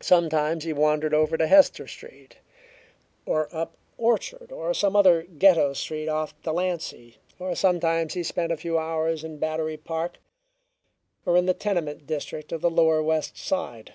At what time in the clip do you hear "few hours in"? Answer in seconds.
8.56-9.36